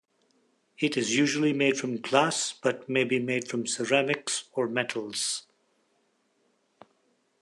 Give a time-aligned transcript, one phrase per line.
[0.79, 5.45] It is usually made from glass, but may be made from ceramics or metals.